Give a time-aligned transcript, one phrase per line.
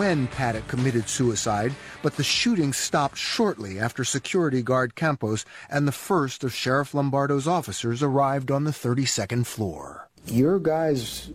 [0.00, 5.44] one knows when Paddock committed suicide, but the shooting stopped shortly after security guard Campos
[5.68, 10.08] and the first of Sheriff Lombardo's officers arrived on the 32nd floor.
[10.26, 11.30] Your guys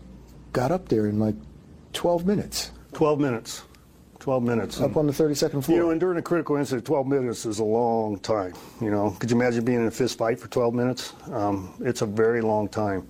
[0.51, 1.35] got up there in like
[1.93, 2.71] 12 minutes.
[2.93, 3.63] 12 minutes.
[4.19, 4.81] 12 minutes.
[4.81, 5.77] Up on the 32nd floor.
[5.77, 8.53] You know, and during a critical incident, 12 minutes is a long time.
[8.81, 11.13] You know, could you imagine being in a fist fight for 12 minutes?
[11.31, 13.07] Um, it's a very long time.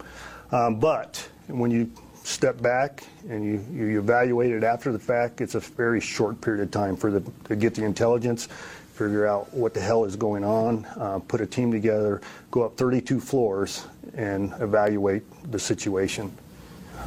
[0.51, 1.89] Um, but when you
[2.25, 6.63] step back and you, you evaluate it after the fact, it's a very short period
[6.63, 8.47] of time for the, to get the intelligence,
[8.93, 12.21] figure out what the hell is going on, uh, put a team together,
[12.51, 13.85] go up 32 floors,
[14.15, 16.35] and evaluate the situation.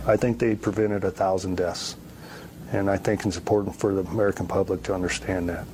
[0.07, 1.97] I think they prevented a thousand deaths.
[2.70, 5.67] And I think it's important for the American public to understand that.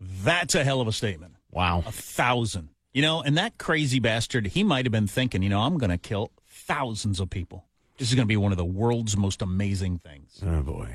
[0.00, 1.34] That's a hell of a statement.
[1.50, 1.84] Wow.
[1.86, 2.70] A thousand.
[2.94, 5.90] You know, and that crazy bastard, he might have been thinking, you know, I'm going
[5.90, 7.66] to kill thousands of people.
[7.98, 10.42] This is going to be one of the world's most amazing things.
[10.44, 10.88] Oh, boy.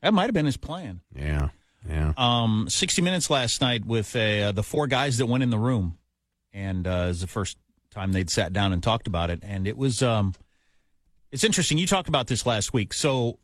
[0.00, 1.00] That might have been his plan.
[1.14, 1.48] Yeah.
[1.88, 2.12] Yeah.
[2.16, 5.98] Um, 60 Minutes last night with uh, the four guys that went in the room.
[6.52, 7.58] And uh, it was the first
[7.90, 9.40] time they'd sat down and talked about it.
[9.42, 10.34] And it was, um,
[11.30, 11.78] it's interesting.
[11.78, 12.94] You talked about this last week.
[12.94, 13.38] So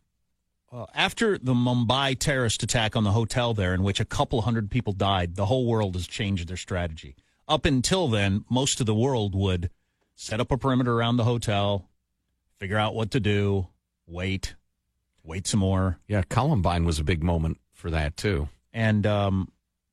[0.73, 4.71] uh, after the Mumbai terrorist attack on the hotel there, in which a couple hundred
[4.71, 7.17] people died, the whole world has changed their strategy.
[7.49, 9.71] Up until then, most of the world would
[10.15, 11.90] set up a perimeter around the hotel,
[12.61, 13.67] figure out what to do,
[14.07, 14.55] wait,
[15.25, 15.99] wait some more.
[16.07, 18.49] Yeah, Columbine was a big moment for that, too.
[18.73, 19.51] And um,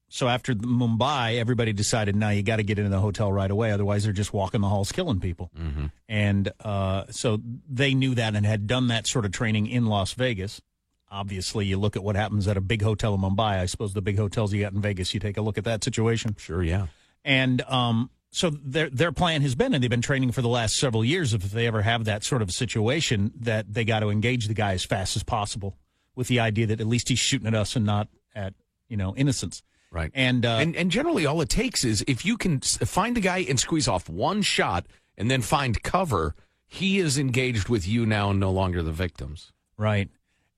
[0.10, 3.72] so after Mumbai, everybody decided, now you got to get into the hotel right away.
[3.72, 5.50] Otherwise, they're just walking the halls killing people.
[5.58, 5.86] Mm-hmm.
[6.10, 10.14] And uh, so they knew that and had done that sort of training in Las
[10.14, 10.62] Vegas.
[11.10, 13.60] Obviously, you look at what happens at a big hotel in Mumbai.
[13.60, 15.83] I suppose the big hotels you got in Vegas, you take a look at that
[15.83, 16.36] situation.
[16.38, 16.88] Sure, yeah.
[17.23, 20.76] And um, so their their plan has been, and they've been training for the last
[20.76, 21.33] several years.
[21.33, 24.73] If they ever have that sort of situation, that they got to engage the guy
[24.73, 25.77] as fast as possible,
[26.15, 28.54] with the idea that at least he's shooting at us and not at
[28.89, 29.64] you know innocents.
[29.92, 30.11] Right.
[30.14, 33.45] And uh, and and generally, all it takes is if you can find a guy
[33.48, 34.86] and squeeze off one shot,
[35.17, 36.36] and then find cover,
[36.67, 39.54] he is engaged with you now, and no longer the victims.
[39.77, 40.09] Right.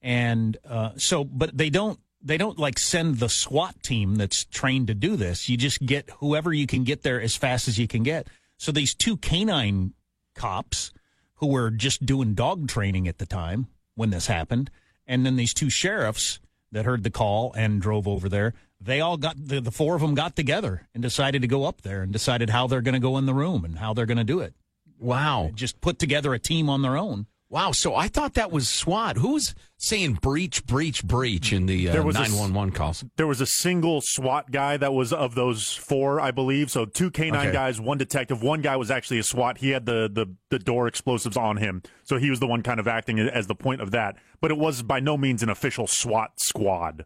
[0.01, 4.88] And uh, so, but they don't they don't like send the SWAT team that's trained
[4.88, 5.50] to do this.
[5.50, 8.28] You just get whoever you can get there as fast as you can get.
[8.57, 9.94] So these two canine
[10.35, 10.91] cops
[11.35, 14.69] who were just doing dog training at the time when this happened,
[15.07, 16.40] and then these two sheriffs
[16.72, 18.53] that heard the call and drove over there.
[18.81, 21.81] They all got the, the four of them got together and decided to go up
[21.81, 24.18] there and decided how they're going to go in the room and how they're going
[24.18, 24.53] to do it.
[25.00, 25.51] Wow.
[25.53, 27.25] Just put together a team on their own.
[27.50, 27.72] Wow.
[27.72, 29.18] So I thought that was SWAT.
[29.18, 33.04] Who's saying breach, breach, breach in the uh, There was a s- 911 calls?
[33.16, 36.70] There was a single SWAT guy that was of those four, I believe.
[36.70, 37.52] So two canine Okay.
[37.52, 38.44] guys, one detective.
[38.44, 39.58] One guy was actually a SWAT.
[39.58, 41.82] He had the, the, the door explosives on him.
[42.04, 44.18] So he was the one kind of acting as the point of that.
[44.42, 47.06] But it was by no means an official SWAT squad.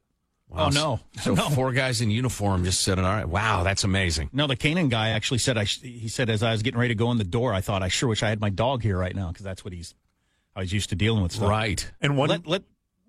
[0.56, 1.00] Oh, no.
[1.22, 1.50] So No.
[1.50, 5.10] four guys in uniform just said, "All right, wow, that's amazing." No, the canine guy
[5.10, 5.58] actually said.
[5.58, 7.62] I sh- he said as I was getting ready to go in the door, I
[7.62, 9.96] thought I sure wish I had my dog here right now because that's what he's.
[10.56, 11.50] I was used to dealing with stuff.
[11.50, 11.92] Right.
[12.02, 12.64] And one Let, let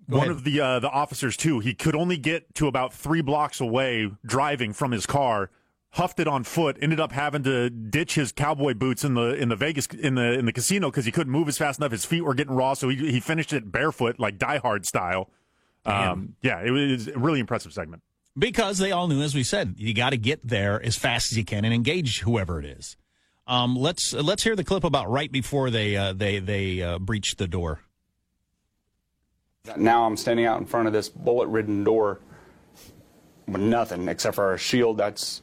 [0.07, 0.31] one ahead.
[0.31, 1.59] of the uh, the officers too.
[1.59, 5.49] He could only get to about three blocks away driving from his car.
[5.91, 6.77] Huffed it on foot.
[6.81, 10.33] Ended up having to ditch his cowboy boots in the in the Vegas in the
[10.33, 11.91] in the casino because he couldn't move as fast enough.
[11.91, 15.29] His feet were getting raw, so he he finished it barefoot, like Die Hard style.
[15.85, 18.01] Um, yeah, it was a really impressive segment.
[18.37, 21.37] because they all knew, as we said, you got to get there as fast as
[21.37, 22.97] you can and engage whoever it is.
[23.47, 27.37] Um, let's let's hear the clip about right before they uh, they they uh, breached
[27.37, 27.81] the door.
[29.77, 32.19] Now I'm standing out in front of this bullet ridden door
[33.47, 35.41] with nothing except for a shield that's,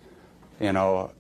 [0.61, 1.13] you know,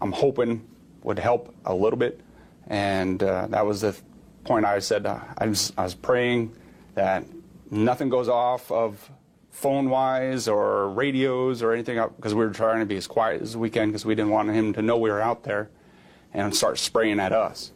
[0.00, 0.66] I'm hoping
[1.02, 2.20] would help a little bit.
[2.66, 3.96] And uh, that was the
[4.44, 5.06] point I said.
[5.06, 6.56] Uh, I, was, I was praying
[6.94, 7.24] that
[7.70, 9.10] nothing goes off of
[9.50, 13.56] phone wise or radios or anything because we were trying to be as quiet as
[13.56, 15.70] we can because we didn't want him to know we were out there
[16.34, 17.70] and start spraying at us.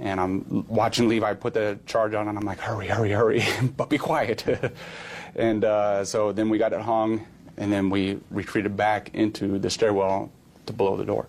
[0.00, 3.44] And I'm watching Levi put the charge on, and I'm like, hurry, hurry, hurry,
[3.76, 4.44] but be quiet.
[5.36, 7.24] and uh, so then we got it hung,
[7.56, 10.32] and then we retreated back into the stairwell
[10.66, 11.28] to blow the door.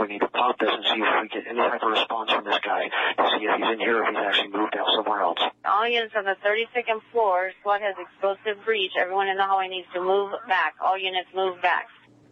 [0.00, 2.44] We need to pop this and see if we get any type of response from
[2.44, 2.88] this guy
[3.18, 5.38] to see if he's in here or if he's actually moved out somewhere else.
[5.64, 8.92] All units on the 32nd floor, SWAT has explosive breach.
[8.98, 10.74] Everyone in the hallway needs to move back.
[10.84, 11.86] All units move back.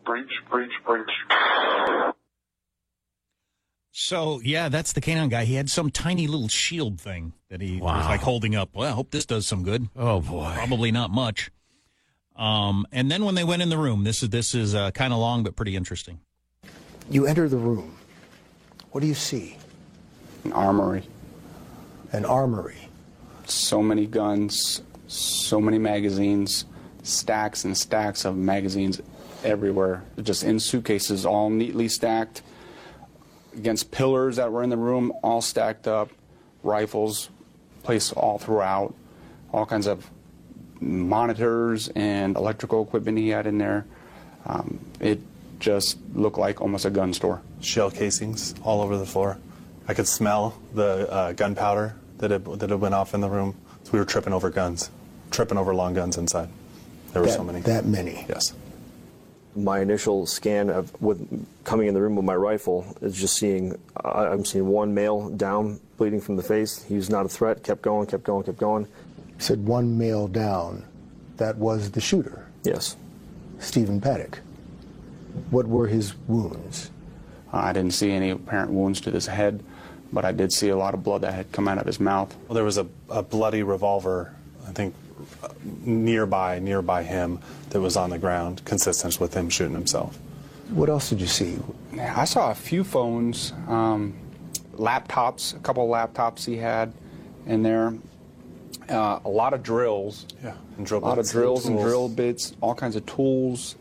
[0.05, 1.11] Breach, breach, breach.
[3.97, 5.45] So yeah, that's the canine guy.
[5.45, 8.71] He had some tiny little shield thing that he was like holding up.
[8.75, 9.89] Well, I hope this does some good.
[9.95, 10.53] Oh boy.
[10.57, 11.53] Probably not much.
[12.35, 15.13] Um, and then when they went in the room, this is this is uh, kind
[15.13, 16.19] of long but pretty interesting.
[17.09, 17.97] You enter the room.
[18.91, 19.59] What do you see?
[20.43, 21.05] An armory,
[22.11, 22.89] An armory.
[23.45, 26.65] so many guns, so many magazines,
[27.05, 29.01] stacks and stacks of magazines
[29.45, 32.43] everywhere, just in suitcases, all neatly stacked
[33.57, 36.11] against pillars that were in the room, all stacked up,
[36.63, 37.29] rifles
[37.83, 38.95] placed all throughout,
[39.53, 40.11] all kinds of
[40.81, 43.87] monitors and electrical equipment he had in there.
[44.47, 45.21] Um, it
[45.61, 47.41] just looked like almost a gun store.
[47.61, 49.39] Shell casings all over the floor.
[49.87, 53.55] I could smell the uh, gunpowder that had, that had went off in the room.
[53.85, 54.91] So we were tripping over guns,
[55.31, 56.49] tripping over long guns inside.
[57.13, 57.61] There were that, so many.
[57.61, 58.27] That many.
[58.29, 58.55] Yes.
[59.57, 63.79] My initial scan of with coming in the room with my rifle is just seeing
[64.05, 66.83] uh, I'm seeing one male down, bleeding from the face.
[66.83, 67.63] He was not a threat.
[67.63, 68.87] Kept going, kept going, kept going.
[69.39, 70.85] said one male down.
[71.37, 72.47] That was the shooter.
[72.65, 72.97] Yes.
[73.59, 74.41] Stephen Paddock.
[75.51, 76.91] What were his wounds?
[77.53, 79.63] I didn't see any apparent wounds to his head,
[80.13, 82.35] but I did see a lot of blood that had come out of his mouth.
[82.49, 84.35] Well, there was a, a bloody revolver,
[84.67, 84.95] I think,
[85.85, 87.39] nearby, nearby him,
[87.71, 90.19] that was on the ground, consistent with him shooting himself.
[90.71, 91.59] What else did you see?
[91.99, 94.15] I saw a few phones, um,
[94.75, 96.93] laptops, a couple of laptops he had
[97.47, 97.95] in there,
[98.89, 100.27] uh, a lot of drills.
[100.43, 101.85] Yeah, and drill a lot of drills and tools.
[101.85, 103.77] drill bits, all kinds of tools.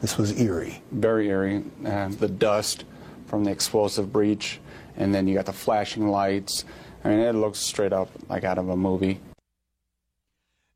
[0.00, 0.82] This was eerie.
[0.90, 1.62] Very eerie.
[1.84, 2.84] Uh, the dust
[3.26, 4.60] from the explosive breach,
[4.96, 6.64] and then you got the flashing lights.
[7.04, 9.20] I mean, it looks straight up like out of a movie.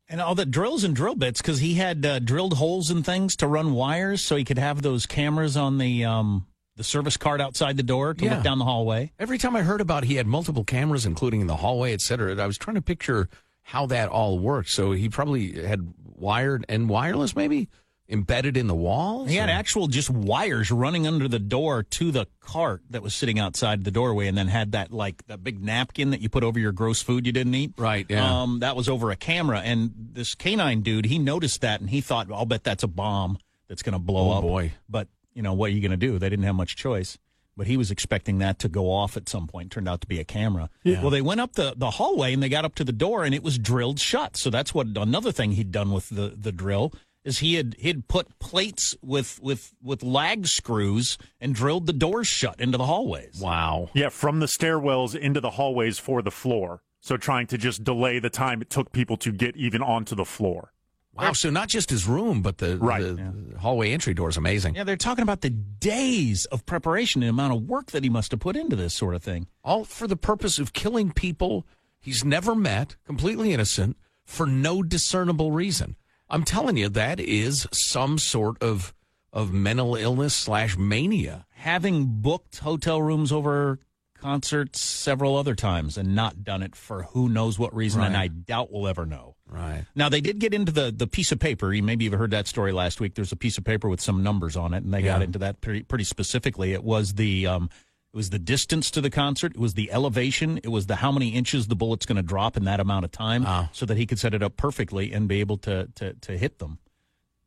[0.09, 3.35] And all the drills and drill bits because he had uh, drilled holes and things
[3.37, 6.45] to run wires, so he could have those cameras on the um,
[6.77, 8.35] the service card outside the door to Yeah.
[8.35, 9.11] look down the hallway.
[9.19, 12.41] Every time I heard about he had multiple cameras, including in the hallway, et cetera,
[12.41, 13.27] I was trying to picture
[13.63, 14.69] how that all worked.
[14.69, 17.67] So he probably had wired and wireless, maybe
[18.09, 19.29] embedded in the walls.
[19.29, 23.13] He had or- actual just wires running under the door to the cart that was
[23.13, 26.43] sitting outside the doorway, and then had that like that big napkin that you put
[26.43, 27.73] over your gross food you didn't eat.
[27.77, 28.41] Right, yeah.
[28.41, 32.01] Um, that was over a camera, and this canine dude he noticed that, and he
[32.01, 33.37] thought, "I'll bet that's a bomb
[33.67, 34.73] that's going to blow Oh, up." boy.
[34.87, 36.17] But you know what are you going to do?
[36.17, 37.17] They didn't have much choice.
[37.55, 39.71] But he was expecting that to go off at some point.
[39.71, 40.69] Turned out to be a camera.
[40.83, 41.01] Yeah.
[41.01, 43.33] Well, they went up the, the hallway and they got up to the door and
[43.33, 44.37] it was drilled shut.
[44.37, 46.93] So that's what another thing he'd done with the, the drill
[47.27, 52.25] is he had he'd put plates with with with lag screws and drilled the doors
[52.27, 53.39] shut into the hallways.
[53.41, 53.89] Wow.
[53.93, 56.81] Yeah, from the stairwells into the hallways for the floor.
[57.01, 60.25] So trying to just delay the time it took people to get even onto the
[60.25, 60.73] floor.
[61.13, 61.33] Wow.
[61.33, 63.01] So not just his room, but the, Right.
[63.01, 63.13] the,
[63.53, 64.75] the hallway entry door is amazing.
[64.75, 68.31] Yeah, they're talking about the days of preparation and amount of work that he must
[68.31, 69.47] have put into this sort of thing.
[69.63, 71.65] All for the purpose of killing people
[71.99, 75.95] he's never met, completely innocent, for no discernible reason.
[76.29, 78.93] I'm telling you, that is some sort of
[79.33, 81.45] of mental illness slash mania.
[81.51, 83.79] Having booked hotel rooms over
[84.19, 88.27] concerts several other times and not done it for who knows what reason, and I
[88.27, 89.35] doubt we'll ever know.
[89.47, 89.85] Right.
[89.95, 91.71] Now they did get into the the piece of paper.
[91.73, 93.15] You maybe you've heard that story last week.
[93.15, 95.61] There's a piece of paper with some numbers on it, and they got into that
[95.61, 96.73] pretty pretty specifically.
[96.73, 97.69] It was the um,
[98.13, 99.53] it was the distance to the concert.
[99.53, 100.57] It was the elevation.
[100.63, 103.11] It was the how many inches the bullet's going to drop in that amount of
[103.11, 103.69] time, Wow.
[103.73, 106.59] so that he could set it up perfectly and be able to to to hit
[106.59, 106.79] them.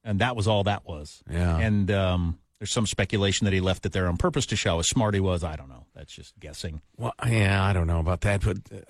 [0.04, 1.22] And that was all that was.
[1.30, 1.58] Yeah.
[1.58, 4.82] And um, there's some speculation that he left it there on purpose to show how
[4.82, 5.42] smart he was.
[5.44, 5.86] I don't know.
[5.94, 6.80] That's just guessing.
[6.96, 8.80] Well, yeah, I don't know about that, but uh,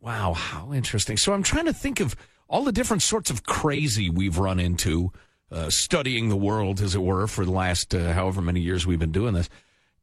[0.00, 1.16] wow, how interesting.
[1.16, 2.14] So I'm trying to think of
[2.48, 5.10] all the different sorts of crazy we've run into,
[5.50, 8.98] uh, studying the world, as it were, for the last uh, however many years we've
[8.98, 9.48] been doing this.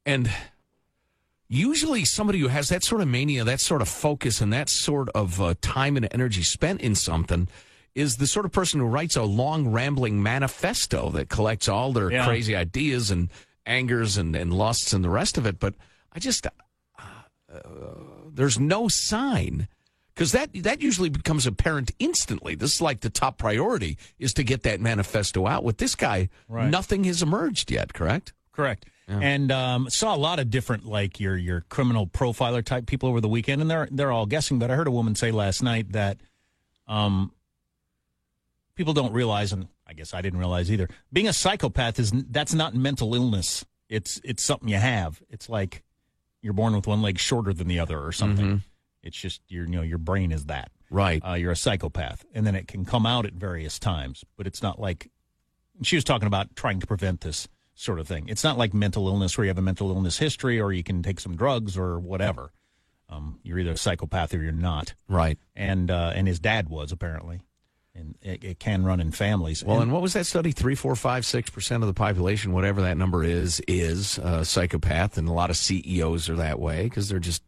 [0.05, 0.31] And
[1.53, 5.09] usually somebody who has that sort of mania, that sort of focus, and that sort
[5.09, 7.47] of uh, time and energy spent in something
[7.93, 12.09] is the sort of person who writes a long, rambling manifesto that collects all their
[12.09, 12.25] Yeah.
[12.25, 13.29] crazy ideas and
[13.65, 15.59] angers and, and lusts and the rest of it.
[15.59, 15.75] But
[16.13, 16.47] I just,
[18.33, 19.67] there's no sign
[20.15, 22.55] because that that usually becomes apparent instantly.
[22.55, 25.63] This is like the top priority is to get that manifesto out.
[25.63, 26.69] With this guy, Right.
[26.69, 27.93] nothing has emerged yet.
[27.93, 28.33] Correct?
[28.51, 28.85] Correct.
[29.07, 33.19] And um, saw a lot of different like your your criminal profiler type people over
[33.19, 34.57] the weekend, and they're they're all guessing.
[34.57, 36.21] But I heard a woman say last night that
[36.87, 37.33] um,
[38.75, 40.87] people don't realize, and I guess I didn't realize either.
[41.11, 43.65] Being a psychopath is that's not mental illness.
[43.89, 45.21] It's it's something you have.
[45.29, 45.83] It's like
[46.41, 48.63] you're born with one leg shorter than the other, or something.
[49.03, 50.71] It's just your you know your brain is that.
[50.89, 51.21] Right.
[51.25, 54.23] Uh, you're a psychopath, and then it can come out at various times.
[54.37, 55.09] But it's not like
[55.81, 58.27] she was talking about trying to prevent this sort of thing.
[58.29, 61.01] It's not like mental illness where you have a mental illness history or you can
[61.03, 62.51] take some drugs or whatever.
[63.09, 64.93] Um, you're either a psychopath or you're not.
[65.09, 65.37] Right.
[65.55, 67.41] And uh, and his dad was apparently,
[67.93, 69.63] and it, it can run in families.
[69.63, 70.51] Well, and, and what was that study?
[70.53, 75.17] Three, four, five, six percent of the population, whatever that number is, is uh, psychopath,
[75.17, 77.43] and a lot of CEOs are that way because they're just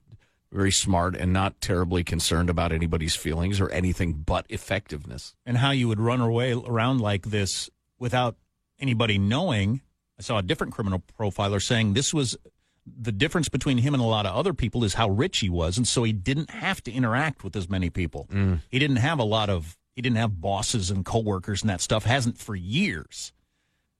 [0.52, 5.34] very smart, and not terribly concerned about anybody's feelings or anything but effectiveness.
[5.46, 8.36] and how you would run away around like this without
[8.80, 9.82] anybody knowing.
[10.18, 12.38] I saw a different criminal profiler saying this was
[12.86, 15.78] the difference between him and a lot of other people is how rich he was,
[15.78, 18.28] and so he didn't have to interact with as many people.
[18.70, 22.04] He didn't have a lot of he didn't have bosses and coworkers and that stuff.
[22.04, 23.32] Hasn't for years,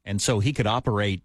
[0.04, 1.24] and so he could operate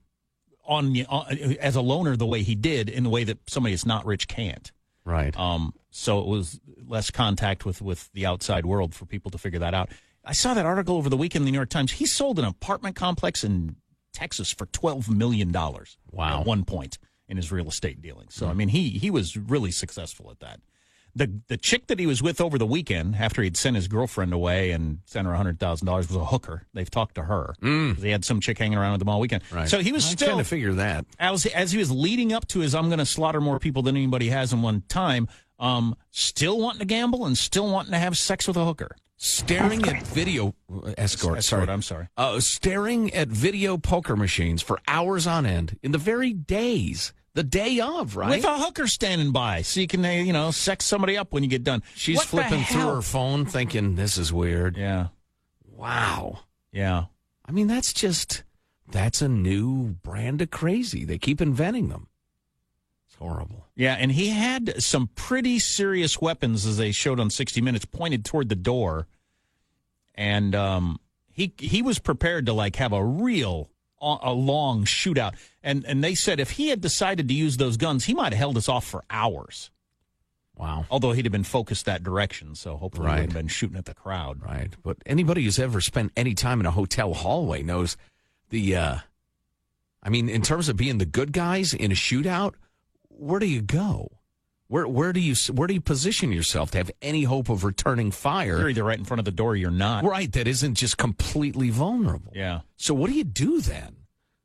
[0.64, 1.26] on, on
[1.60, 4.28] as a loner the way he did in the way that somebody that's not rich
[4.28, 4.70] can't.
[5.04, 5.36] Right.
[5.38, 9.58] Um, so it was less contact with, with the outside world for people to figure
[9.60, 9.90] that out.
[10.22, 11.92] I saw that article over the weekend in the New York Times.
[11.92, 13.76] He sold an apartment complex in
[14.12, 15.96] Texas for twelve million dollars.
[16.10, 16.40] Wow.
[16.40, 16.98] At one point
[17.28, 18.34] in his real estate dealings.
[18.34, 20.60] So I mean he he was really successful at that.
[21.14, 24.32] The the chick that he was with over the weekend after he'd sent his girlfriend
[24.32, 26.66] away and sent her hundred thousand dollars was a hooker.
[26.74, 27.54] They've talked to her.
[27.62, 27.98] Mm.
[27.98, 29.42] He had some chick hanging around with him all weekend.
[29.50, 29.68] Right.
[29.68, 31.06] So he was I'm still trying to figure that.
[31.18, 33.96] as as he was leading up to his I'm going to slaughter more people than
[33.96, 38.16] anybody has in one time, um, still wanting to gamble and still wanting to have
[38.16, 38.96] sex with a hooker.
[39.20, 41.38] Staring at video uh, escort.
[41.38, 42.08] Escort, sorry, I'm sorry.
[42.16, 47.42] Uh, staring at video poker machines for hours on end in the very days, the
[47.42, 48.30] day of, right?
[48.36, 51.42] With a hooker standing by, so you can uh, you know sex somebody up when
[51.42, 51.82] you get done.
[51.96, 54.76] She's What flipping through her phone, thinking this is weird.
[54.76, 55.08] Yeah,
[55.76, 56.40] Wow.
[56.72, 57.04] yeah.
[57.44, 58.44] I mean, that's just
[58.90, 61.04] that's a new brand of crazy.
[61.04, 62.07] They keep inventing them.
[63.18, 63.66] Horrible.
[63.74, 68.24] Yeah, and he had some pretty serious weapons, as they showed on 60 Minutes, pointed
[68.24, 69.06] toward the door,
[70.14, 71.00] and um,
[71.32, 73.70] he he was prepared to like have a real
[74.00, 75.34] a long shootout.
[75.62, 78.38] And and they said if he had decided to use those guns, he might have
[78.38, 79.70] held us off for hours.
[80.56, 80.86] Wow.
[80.90, 83.14] Although he'd have been focused that direction, so hopefully he Right.
[83.20, 84.42] wouldn't have been shooting at the crowd.
[84.42, 84.74] Right.
[84.82, 87.96] But anybody who's ever spent any time in a hotel hallway knows
[88.50, 88.98] the uh
[90.02, 92.54] I mean, in terms of being the good guys in a shootout,
[93.18, 94.08] where do you go?
[94.68, 98.10] Where where do you where do you position yourself to have any hope of returning
[98.10, 98.58] fire?
[98.58, 100.04] You're either right in front of the door or you're not.
[100.04, 102.32] Right, that isn't just completely vulnerable.
[102.34, 102.60] Yeah.
[102.76, 103.96] So what do you do then?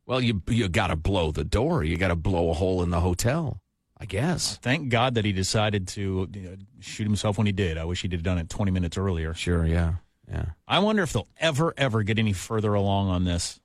[0.06, 1.84] Well, you you got to blow the door.
[1.84, 3.60] You got to blow a hole in the hotel.
[3.98, 4.58] I guess.
[4.60, 7.78] Thank God that he decided to you know, shoot himself when he did.
[7.78, 9.34] I wish he'd have done it 20 minutes earlier.
[9.34, 9.64] Sure.
[9.64, 9.94] Yeah.
[10.28, 10.46] Yeah.
[10.66, 13.60] I wonder if they'll ever, ever get any further along on this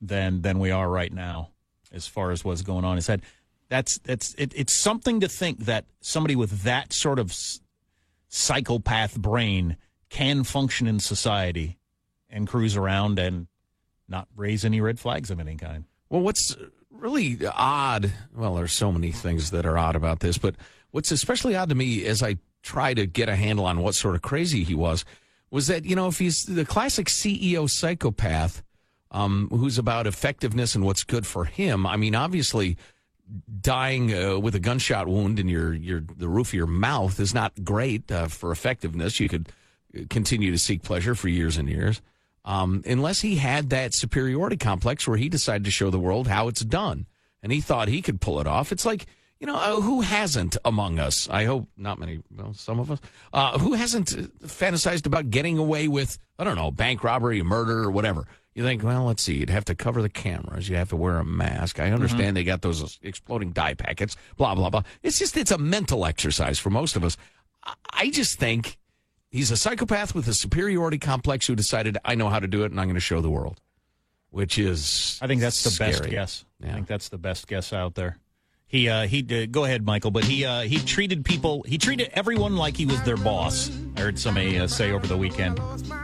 [0.00, 1.50] than than we are right now,
[1.92, 3.22] as far as what's going on his head.
[3.68, 7.36] That's that's it, it's something to think that somebody with that sort of
[8.28, 9.76] psychopath brain
[10.08, 11.78] can function in society
[12.30, 13.46] and cruise around and
[14.08, 15.84] not raise any red flags of any kind.
[16.08, 16.56] Well, what's
[16.90, 20.54] really odd, well, there's so many things that are odd about this, but
[20.90, 24.14] what's especially odd to me as I try to get a handle on what sort
[24.14, 25.04] of crazy he was,
[25.50, 28.62] was that, you know, if he's the classic CEO psychopath
[29.10, 32.76] um, who's about effectiveness and what's good for him, I mean, obviously
[33.60, 37.34] dying uh, with a gunshot wound in your, your the roof of your mouth is
[37.34, 39.20] not great uh, for effectiveness.
[39.20, 39.48] You could
[40.10, 42.00] continue to seek pleasure for years and years
[42.44, 46.48] um, unless he had that superiority complex where he decided to show the world how
[46.48, 47.06] it's done.
[47.42, 48.72] And he thought he could pull it off.
[48.72, 49.06] It's like,
[49.38, 51.28] you know, uh, who hasn't among us?
[51.28, 52.98] I hope not many, well, some of us,
[53.32, 57.84] uh, who hasn't uh, fantasized about getting away with, I don't know, bank robbery, murder,
[57.84, 58.26] or whatever.
[58.58, 60.68] You think, well, let's see, you'd have to cover the cameras.
[60.68, 61.78] You have to wear a mask.
[61.78, 61.94] I mm-hmm.
[61.94, 64.82] understand they got those exploding dye packets, blah, blah, blah.
[65.04, 67.16] It's just, it's a mental exercise for most of us.
[67.92, 68.76] I- just think
[69.30, 72.72] He's a psychopath with a superiority complex who decided, I know how to do it
[72.72, 73.60] and I'm going to show the world,
[74.30, 75.18] which is.
[75.20, 76.44] I think that's the best guess.
[76.64, 78.18] I think that's the best guess out there.
[78.68, 82.10] He uh, he did, go ahead, Michael, but he uh, he treated people he treated
[82.12, 83.70] everyone like he was their boss.
[83.96, 85.58] I heard somebody uh, say over the weekend,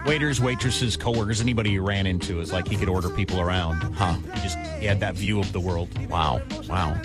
[0.06, 3.82] waiters, waitresses, coworkers, anybody he ran into is like he could order people around.
[3.94, 4.14] Huh.
[4.14, 5.90] He just he had that view of the world.
[6.08, 6.40] Wow.
[6.66, 6.98] Wow.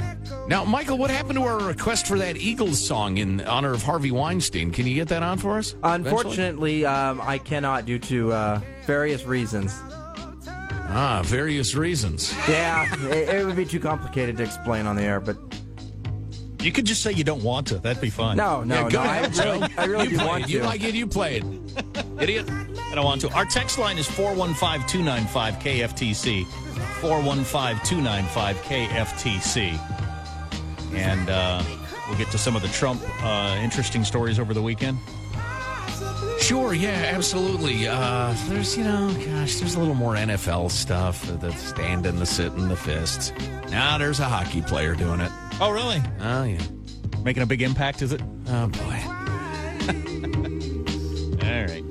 [0.47, 4.11] Now, Michael, what happened to our request for that Eagles song in honor of Harvey
[4.11, 4.71] Weinstein?
[4.71, 5.75] Can you get that on for us?
[5.83, 9.77] Unfortunately, um, I cannot due to uh, various reasons.
[10.91, 12.33] Ah, various reasons.
[12.47, 15.37] Yeah, it, it would be too complicated to explain on the air, but
[16.61, 17.77] You could just say you don't want to.
[17.77, 18.37] That'd be fun.
[18.37, 18.89] no, no, Yeah, no.
[18.89, 19.67] go I ahead, really, Joe.
[19.77, 20.47] I really you do want it.
[20.47, 20.51] to.
[20.53, 21.43] You like it, you play it.
[22.19, 22.49] Idiot.
[22.49, 23.29] I don't want to.
[23.33, 26.45] Our text line is 415 295 KFTC.
[27.01, 29.79] 415 295 KFTC.
[30.95, 31.63] And uh,
[32.07, 34.97] we'll get to some of the Trump uh, interesting stories over the weekend.
[36.49, 37.87] Sure, yeah, absolutely.
[37.87, 42.51] Uh, there's, you know, gosh, there's a little more NFL stuff the standing, the sit
[42.51, 43.31] sitting, the fists.
[43.69, 45.31] Now there's a hockey player doing it.
[45.61, 46.01] Oh, really?
[46.19, 46.59] Oh, yeah.
[47.23, 48.23] Making a big impact, is it?
[48.47, 48.79] Oh, boy.
[51.45, 51.83] All right.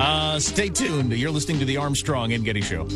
[0.00, 1.12] Uh, stay tuned.
[1.12, 2.88] You're listening to the Armstrong and Getty Show.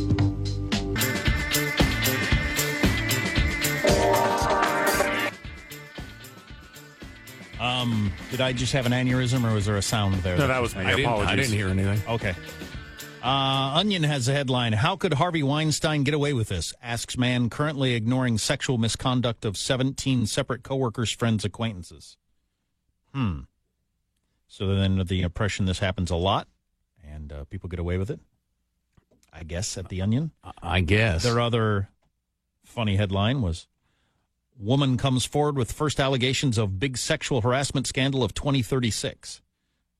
[7.79, 10.37] Um, did I just have an aneurysm, or was there a sound there?
[10.37, 10.85] No, that was me.
[10.85, 12.01] I didn't, I didn't hear anything.
[12.09, 12.35] Okay.
[13.23, 16.75] Uh, Onion has a headline: How could Harvey Weinstein get away with this?
[16.83, 22.17] Asks man currently ignoring sexual misconduct of 17 separate coworkers, friends, acquaintances.
[23.13, 23.41] Hmm.
[24.47, 26.49] So then, the impression this happens a lot,
[27.05, 28.21] and uh, people get away with it.
[29.33, 30.33] I guess at the Onion.
[30.63, 31.23] I guess.
[31.23, 31.91] Their other
[32.65, 33.67] funny headline was
[34.59, 39.41] Woman comes forward with first allegations of big sexual harassment scandal of 2036.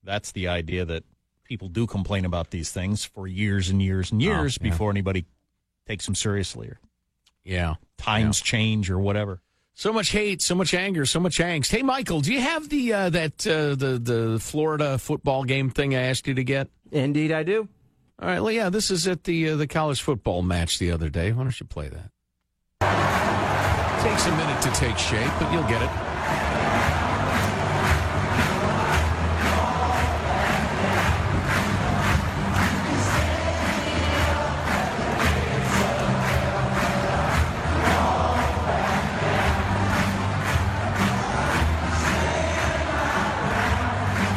[0.03, 1.05] That's the idea that
[1.45, 4.71] people do complain about these things for years and years and years Oh, yeah.
[4.71, 5.27] before anybody
[5.87, 6.81] takes them seriously or
[7.45, 7.75] yeah.
[7.99, 9.41] times change or whatever.
[9.75, 11.71] So much hate, so much anger, so much angst.
[11.71, 15.95] Hey, Michael, do you have the uh, that uh, the the Florida football game thing
[15.95, 16.69] I asked you to get?
[16.91, 17.69] Indeed, I do.
[18.21, 21.09] All right, well, yeah, this is at the uh, the college football match the other
[21.09, 21.31] day.
[21.31, 22.11] Why don't you play that?
[24.03, 25.91] Takes a minute to take shape, but you'll get it.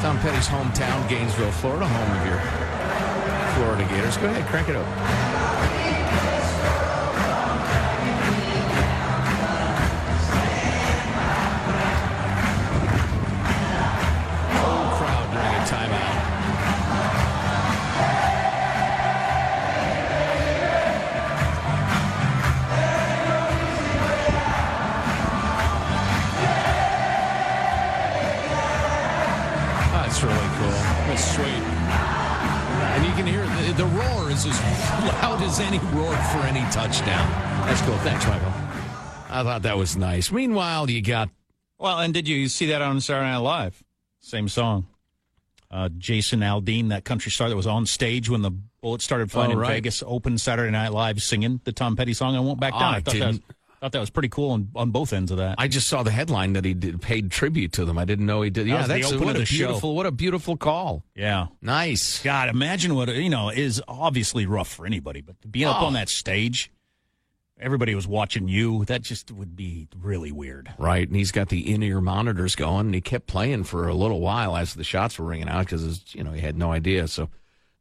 [0.02, 2.42] Tom Petty's hometown, Gainesville, Florida, home of your
[3.56, 4.18] Florida Gators.
[4.18, 5.61] Go ahead, crank it up.
[34.02, 34.60] Roar is as
[35.22, 37.30] loud as any roar for any touchdown.
[37.66, 37.98] That's cool.
[38.00, 38.52] Thanks, Michael.
[39.30, 40.32] I thought that was nice.
[40.32, 41.30] Meanwhile, you got
[41.78, 43.84] Well, and did you see that on Saturday Night Live?
[44.20, 44.88] Same song.
[45.70, 49.52] Uh, Jason Aldean, that country star that was on stage when the bullets started flying
[49.52, 49.70] Oh, in right.
[49.76, 52.36] Vegas, opened Saturday Night Live singing the Tom Petty song.
[52.36, 52.84] I won't back down.
[52.84, 53.44] I I, thought, that was, didn't.
[53.82, 55.56] Thought that was pretty cool on, on both ends of that.
[55.58, 57.98] I just saw the headline that he did, paid tribute to them.
[57.98, 58.68] I didn't know he did.
[58.68, 59.66] That Yeah, that's what a the show.
[59.68, 61.04] beautiful, what a beautiful call.
[61.16, 61.48] yeah.
[61.62, 62.22] Nice.
[62.24, 65.86] God, imagine what you know is obviously rough for anybody, but being up Oh.
[65.86, 66.72] on that stage,
[67.60, 68.86] everybody was watching you.
[68.86, 70.72] That just would be really weird.
[70.78, 74.20] Right, and he's got the in-ear monitors going, and he kept playing for a little
[74.22, 77.08] while as the shots were ringing out because you know he had no idea.
[77.08, 77.30] So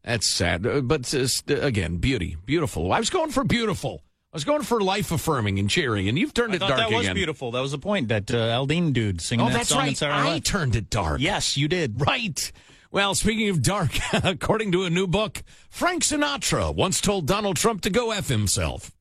[0.03, 0.63] that's sad.
[0.89, 1.27] But uh,
[1.61, 2.91] again, beauty, beautiful.
[2.91, 4.03] I was going for beautiful.
[4.33, 6.91] I was going for life affirming and cheering, and you've turned I it dark that
[6.93, 7.17] was again.
[7.17, 7.51] beautiful.
[7.51, 8.09] That was the point.
[8.09, 10.03] That uh, Aldean dude singing Oh, that that's song right.
[10.03, 11.21] I turned it dark.
[11.21, 12.01] Yes, you did.
[12.07, 12.53] Right.
[12.93, 17.83] Well, speaking of dark, according to a new book, Frank Sinatra once told Donald Trump
[17.83, 18.93] to go F himself.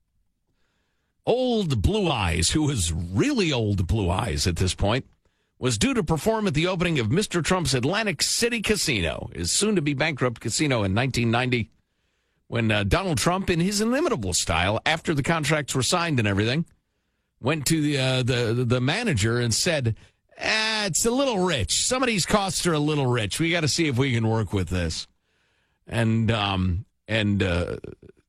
[1.26, 5.06] Old Blue Eyes, who was really old Blue Eyes at this point,
[5.60, 7.44] was due to perform at the opening of Mr.
[7.44, 11.70] Trump's Atlantic City Casino, his soon to be bankrupt casino in 1990,
[12.50, 16.66] when uh, Donald Trump, in his inimitable style, after the contracts were signed and everything,
[17.40, 19.96] went to the uh, the the manager and said,
[20.42, 21.86] ah, "It's a little rich.
[21.86, 23.40] Some of these costs are a little rich.
[23.40, 25.08] We got to see if we can work with this."
[25.88, 27.78] And um and uh,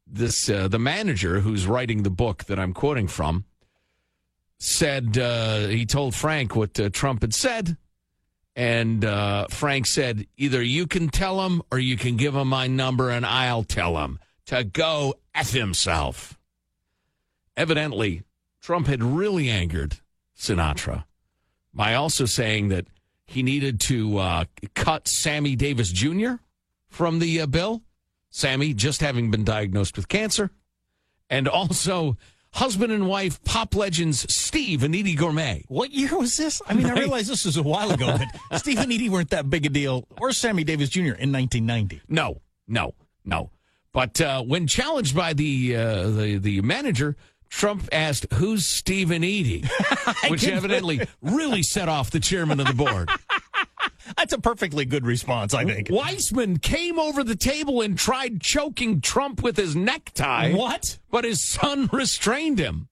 [0.07, 3.45] this uh, the manager who's writing the book that I'm quoting from
[4.59, 7.77] said uh, he told Frank what uh, Trump had said.
[8.61, 12.67] And uh, Frank said, either you can tell him or you can give him my
[12.67, 16.39] number and I'll tell him to go F himself.
[17.57, 18.23] Evidently,
[18.61, 20.01] Trump had really angered
[20.37, 21.05] Sinatra
[21.73, 22.85] by also saying that
[23.25, 24.45] he needed to uh,
[24.75, 26.33] cut Sammy Davis Jr.
[26.87, 27.81] from the uh, bill.
[28.29, 30.51] Sammy just having been diagnosed with cancer.
[31.31, 32.19] And also
[32.53, 35.65] husband and wife pop legends Steve and Eydie Gormé.
[35.69, 36.61] What year was this?
[36.67, 39.49] I mean, I realize this was a while ago, but Steve and Eydie weren't that
[39.49, 41.01] big a deal, or Sammy Davis Jr.
[41.01, 42.03] in 1990.
[42.09, 43.51] No, no, no.
[43.93, 47.17] But uh, when challenged by the uh, the the manager,
[47.49, 49.69] Trump asked, "Who's Steve and Eydie?"
[50.31, 53.11] Which evidently really set off the chairman of the board.
[54.17, 55.89] That's a perfectly good response, I think.
[55.89, 60.53] Weisman came over the table and tried choking Trump with his necktie.
[60.53, 60.99] What?
[61.11, 62.89] But his son restrained him,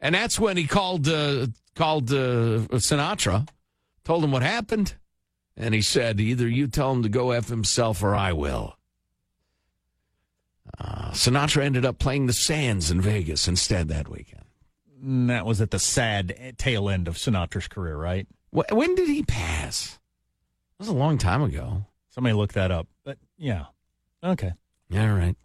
[0.00, 3.48] and that's when he called uh, called uh, Sinatra,
[4.04, 4.94] told him what happened,
[5.56, 8.76] and he said, "Either you tell him to go f himself, or I will."
[10.78, 14.44] Uh, Sinatra ended up playing the Sands in Vegas instead that weekend.
[15.02, 18.26] And that was at the sad tail end of Sinatra's career, right?
[18.50, 19.98] When did he pass?
[20.80, 21.84] It was a long time ago.
[22.08, 22.88] Somebody look that up.
[23.04, 23.66] But yeah.
[24.24, 24.54] Okay.
[24.94, 25.36] All right.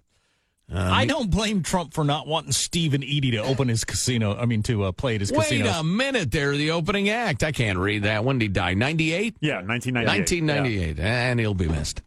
[0.74, 4.34] I don't blame Trump for not wanting Steve and Eydie to open his casino.
[4.34, 5.66] I mean, to uh, play at his casino.
[5.66, 5.80] Wait casino.
[5.82, 7.44] a minute, they're the opening act.
[7.44, 8.24] I can't read that.
[8.24, 8.76] When did he die?
[8.76, 9.36] 98?
[9.42, 10.98] Yeah, 1998.
[10.98, 11.00] 1998.
[11.06, 12.02] And he'll be missed.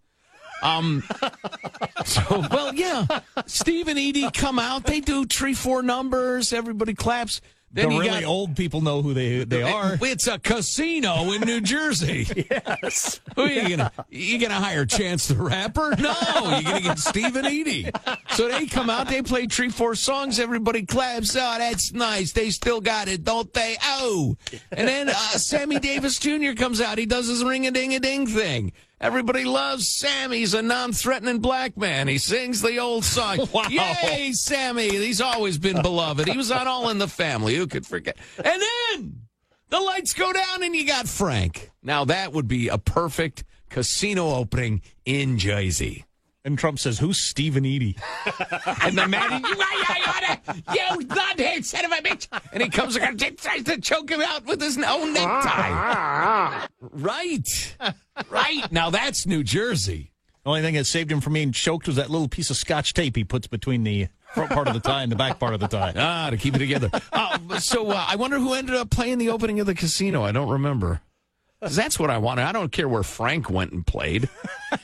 [0.62, 1.04] Um,
[2.06, 3.06] so, well, yeah.
[3.44, 4.84] Steve and Eydie come out.
[4.84, 6.54] They do three, four numbers.
[6.54, 7.42] Everybody claps.
[7.70, 9.98] Then the really got, old people know who they they are.
[10.00, 12.26] It's a casino in New Jersey.
[12.50, 13.20] yes.
[13.36, 13.92] Who are you gonna?
[14.08, 15.94] You gonna hire Chance the Rapper?
[15.98, 16.14] No,
[16.54, 18.18] you're gonna get and Eydie.
[18.30, 20.40] So they come out, they play three, four songs.
[20.40, 21.36] Everybody claps.
[21.36, 22.32] Oh, that's nice.
[22.32, 23.76] They still got it, don't they?
[23.82, 24.36] Oh,
[24.72, 26.52] and then uh, Sammy Davis Jr.
[26.56, 26.98] comes out.
[26.98, 28.72] He does his ring a ding a ding thing.
[29.00, 30.38] Everybody loves Sammy.
[30.38, 32.08] He's a non-threatening black man.
[32.08, 33.48] He sings the old song.
[33.52, 33.68] Wow.
[33.68, 34.88] Yay, Sammy!
[34.88, 36.28] He's always been beloved.
[36.28, 37.54] He was on All in the Family.
[37.54, 38.16] Who could forget?
[38.36, 39.20] And then
[39.70, 41.70] the lights go down, and you got Frank.
[41.82, 46.04] Now that would be a perfect casino opening in Jersey.
[46.44, 47.96] And Trump says, "Who's Steve and Eydie?"
[48.82, 52.26] And the man, you, you bloodhead son of a bitch!
[52.52, 56.66] And he comes and tries to choke him out with his own necktie.
[56.80, 57.76] right,
[58.30, 58.70] right.
[58.72, 60.12] Now that's New Jersey.
[60.44, 62.94] The only thing that saved him from being choked was that little piece of scotch
[62.94, 65.60] tape he puts between the front part of the tie and the back part of
[65.60, 65.92] the tie.
[65.96, 66.90] Ah, to keep it together.
[67.12, 70.22] Uh, so uh, I wonder who ended up playing the opening of the casino.
[70.22, 71.00] I don't remember.
[71.60, 72.42] 'Cause that's what I wanted.
[72.44, 74.28] I don't care where Frank went and played.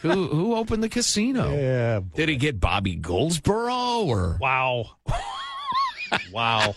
[0.00, 1.54] who who opened the casino?
[1.56, 2.00] Yeah.
[2.16, 4.96] Did he get Bobby Goldsboro or Wow.
[6.32, 6.74] wow.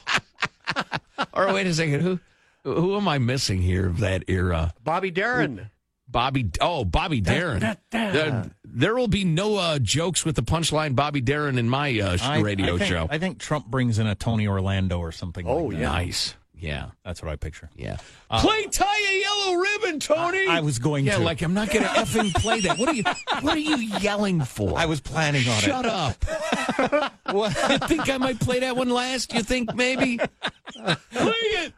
[1.33, 2.19] or wait a second who
[2.63, 4.73] who am I missing here of that era?
[4.83, 5.69] Bobby Darin.
[6.17, 7.77] Bobby oh Bobby Darin.
[7.91, 12.17] There, there will be no uh, jokes with the punchline Bobby Darin in my uh,
[12.17, 13.07] sh- I- radio I think, show.
[13.11, 15.45] I think Trump brings in a Tony Orlando or something.
[15.47, 15.83] oh like that.
[15.83, 16.33] nice.
[16.59, 16.87] Yeah.
[17.03, 17.69] That's what I picture.
[17.75, 17.97] Yeah.
[18.29, 20.47] Uh, play tie a yellow ribbon, Tony.
[20.47, 21.23] I was going yeah, to.
[21.23, 22.77] like I'm not going to effing play that.
[22.77, 23.03] What are you?
[23.41, 24.77] What are you yelling for?
[24.77, 25.89] I was planning on Shut it.
[25.89, 27.13] Shut up.
[27.31, 27.55] what?
[27.77, 29.33] You think I might play that one last?
[29.33, 30.17] You think maybe?
[30.17, 31.73] play it.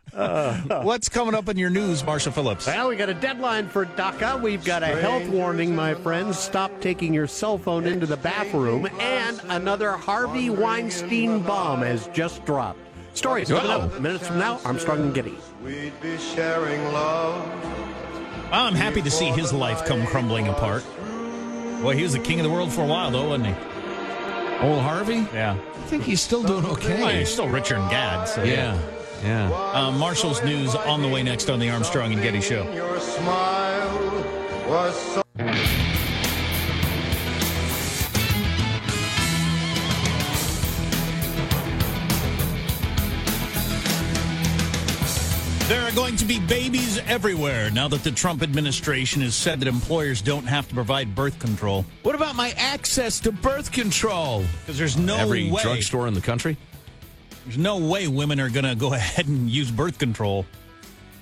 [0.83, 2.67] What's coming up in your news, Marshall Phillips?
[2.67, 4.41] Well, we got a deadline for DACA.
[4.41, 6.39] We've got a health warning, my friends.
[6.39, 8.87] Stop taking your cell phone into the bathroom.
[8.99, 12.79] And another Harvey Weinstein bomb has just dropped.
[13.13, 14.59] Stories coming up minutes from now.
[14.63, 15.35] Armstrong and Getty.
[15.63, 17.45] We'd be sharing love.
[18.51, 20.83] Well, I'm happy to see his life come crumbling apart.
[21.81, 23.53] Well, he was the king of the world for a while, though, wasn't he?
[24.65, 25.27] Old Harvey?
[25.33, 25.53] Yeah.
[25.53, 27.01] I think he's still doing okay.
[27.01, 28.27] Well, he's still richer than Gad.
[28.27, 28.77] So yeah.
[29.23, 29.51] Yeah.
[29.51, 32.63] Uh, Marshall's news on the way next on the Armstrong and Getty Show.
[46.29, 50.75] Be babies everywhere now that the Trump administration has said that employers don't have to
[50.75, 51.83] provide birth control.
[52.03, 54.45] What about my access to birth control?
[54.61, 55.63] Because there's no Every way.
[55.63, 56.55] drugstore in the country.
[57.45, 60.45] There's no way women are going to go ahead and use birth control.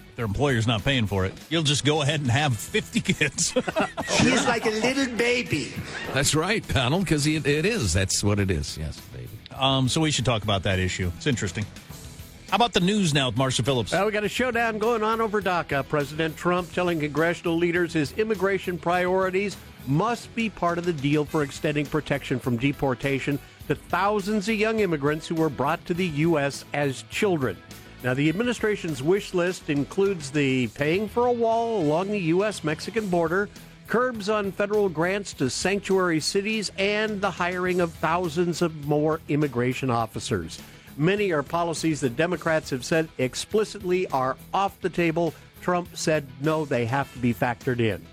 [0.10, 1.34] if Their employer's not paying for it.
[1.50, 3.54] You'll just go ahead and have 50 kids.
[4.18, 5.74] She's like a little baby.
[6.14, 7.94] That's right, Donald, because it, it is.
[7.94, 8.78] That's what it is.
[8.78, 9.30] Yes, baby.
[9.56, 11.10] um, so we should talk about that issue.
[11.16, 11.66] It's interesting.
[12.50, 13.92] How about the news now with Phillips?
[13.92, 15.86] Well, we got a showdown going on over DACA.
[15.90, 21.44] President Trump telling congressional leaders his immigration priorities must be part of the deal for
[21.44, 26.64] extending protection from deportation to thousands of young immigrants who were brought to the U.S.
[26.74, 27.58] as children.
[28.02, 32.64] Now, the administration's wish list includes the paying for a wall along the U.S.
[32.64, 33.50] Mexican border,
[33.88, 39.90] curbs on federal grants to sanctuary cities, and the hiring of thousands of more immigration
[39.90, 40.62] officers.
[40.98, 45.34] Many are policies that Democrats have said explicitly are off the table.
[45.62, 48.06] Trump said no, they have to be factored in.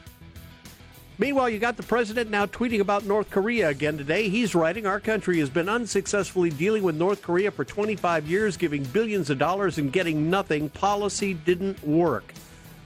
[1.16, 4.28] Meanwhile, you got the president now tweeting about North Korea again today.
[4.28, 8.82] He's writing Our country has been unsuccessfully dealing with North Korea for 25 years, giving
[8.82, 10.68] billions of dollars and getting nothing.
[10.70, 12.34] Policy didn't work.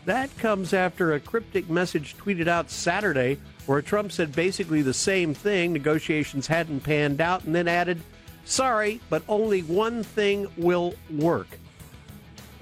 [0.04, 5.34] That comes after a cryptic message tweeted out Saturday where Trump said basically the same
[5.34, 5.72] thing.
[5.72, 8.00] Negotiations hadn't panned out, and then added,
[8.48, 11.46] Sorry, but only one thing will work.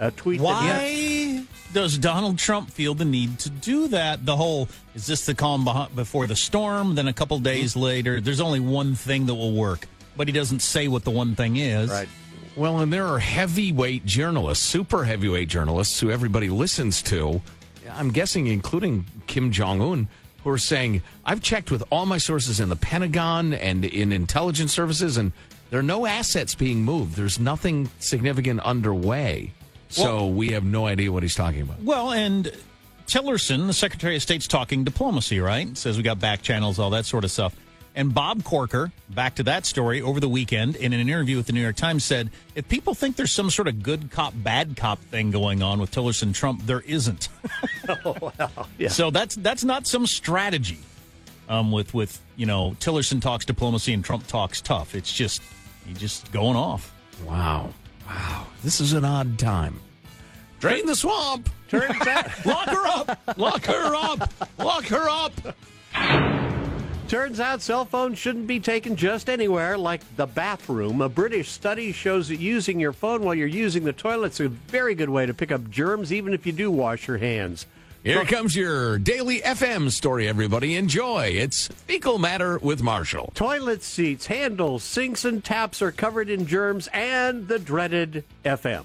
[0.01, 4.27] A tweet that Why does Donald Trump feel the need to do that?
[4.27, 6.97] The whole is this the calm before the storm?
[6.97, 7.81] Then a couple days mm-hmm.
[7.81, 11.37] later, there's only one thing that will work, but he doesn't say what the one
[11.37, 11.89] thing is.
[11.89, 12.09] Right.
[12.57, 17.41] Well, and there are heavyweight journalists, super heavyweight journalists who everybody listens to.
[17.91, 20.09] I'm guessing, including Kim Jong Un,
[20.43, 24.73] who are saying, I've checked with all my sources in the Pentagon and in intelligence
[24.73, 25.33] services, and
[25.71, 27.17] there are no assets being moved.
[27.17, 29.53] There's nothing significant underway.
[29.89, 31.81] So we have no idea what he's talking about.
[31.83, 32.51] Well, and
[33.07, 35.77] Tillerson, the Secretary of State's talking diplomacy, right?
[35.77, 37.55] Says we got back channels, all that sort of stuff.
[37.95, 41.55] And Bob Corker, back to that story over the weekend in an interview with the
[41.55, 44.99] New York Times, said if people think there's some sort of good cop, bad cop
[44.99, 47.31] thing going on with Tillerson Trump, there isn't.
[48.05, 48.89] oh, well, yeah.
[48.89, 50.79] So that's that's not some strategy.
[51.49, 54.95] Um, with with you know Tillerson talks diplomacy and Trump talks tough.
[54.95, 55.41] It's just
[55.87, 56.93] he just going off.
[57.25, 57.71] Wow,
[58.07, 59.81] wow, this is an odd time.
[60.61, 61.49] Drain the swamp.
[61.69, 63.39] Turns out, lock her up.
[63.39, 64.33] Lock her up.
[64.59, 65.33] Lock her up.
[67.09, 71.01] Turns out cell phones shouldn't be taken just anywhere, like the bathroom.
[71.01, 74.97] A British study shows that using your phone while you're using the toilet's a very
[74.97, 77.67] good way to pick up germs, even if you do wash your hands.
[78.07, 80.77] Here comes your daily FM story, everybody.
[80.77, 81.25] Enjoy.
[81.25, 83.33] It's Fecal Matter with Marshall.
[83.35, 88.85] Toilet seats, handles, sinks, and taps are covered in germs and the dreaded FM.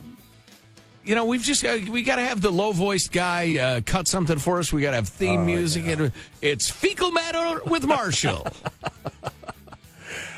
[1.06, 4.08] You know, we've just uh, we got to have the low voiced guy uh, cut
[4.08, 4.74] something for us.
[4.74, 5.86] We got to have theme Oh, music.
[5.86, 8.48] And it's Fecal Matter with Marshall.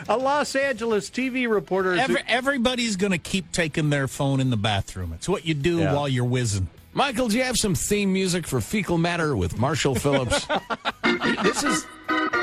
[0.09, 1.93] A Los Angeles TV reporter.
[1.95, 5.13] Every, everybody's going to keep taking their phone in the bathroom.
[5.13, 5.93] It's what you do Yeah.
[5.93, 6.67] while you're whizzing.
[6.95, 10.45] Michael, do you have some theme music for Fecal Matter with Marshall Phillips?
[11.43, 11.87] this is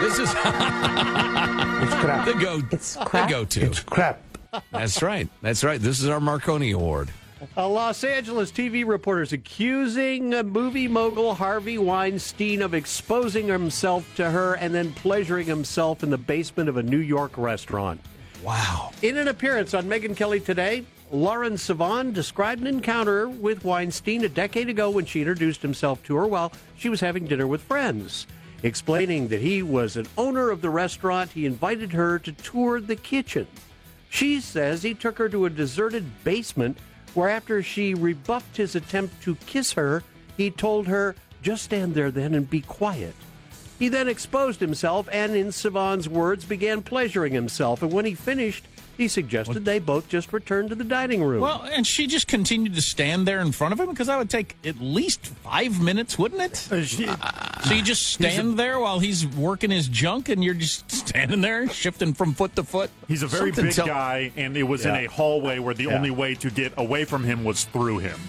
[0.01, 3.61] this is the go the go to.
[3.61, 4.21] It's crap.
[4.73, 5.29] That's right.
[5.41, 5.81] That's right.
[5.81, 7.11] This is our Marconi Award.
[7.57, 14.31] A Los Angeles TV reporter is accusing movie mogul Harvey Weinstein of exposing himself to
[14.31, 18.01] her and then pleasuring himself in the basement of a New York restaurant.
[18.43, 18.91] Wow.
[19.03, 24.29] In an appearance on Megyn Kelly today, Lauren Sivan described an encounter with Weinstein a
[24.29, 28.29] decade ago when she introduced himself to her while she was having dinner with friends.
[28.63, 32.95] Explaining that he was an owner of the restaurant, he invited her to tour the
[32.95, 33.49] kitchen.
[34.09, 36.79] She says he took her to a deserted basement
[37.15, 40.05] where, after she rebuffed his attempt to kiss her,
[40.37, 43.15] he told her, just stand there then and be quiet.
[43.81, 47.83] He then exposed himself and, in Sivan's words, began pleasuring himself.
[47.83, 48.65] And when he finished,
[49.01, 51.41] he suggested they both just return to the dining room.
[51.41, 54.29] Well, and she just continued to stand there in front of him because that would
[54.29, 56.57] take at least five minutes, wouldn't it?
[56.57, 56.77] so
[57.75, 62.13] you just stand there while he's working his junk, and you're just standing there, shifting
[62.13, 62.91] from foot to foot.
[63.09, 65.85] He's a very Something big tell- guy, and it was in a hallway where the
[65.85, 65.97] Yeah.
[65.97, 68.21] only way to get away from him was through him.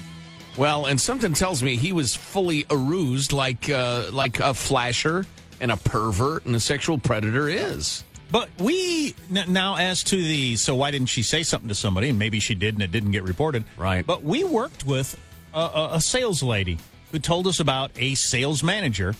[0.57, 5.25] Well, and something tells me he was fully aroused, like uh, like a flasher
[5.59, 8.03] and a pervert and a sexual predator is.
[8.31, 12.09] But we now, as to the so why didn't she say something to somebody?
[12.09, 13.65] And maybe she did, and it didn't get reported.
[13.77, 14.05] Right.
[14.05, 15.19] But we worked with
[15.53, 16.79] a, a, a sales lady
[17.11, 19.15] who told us about a sales manager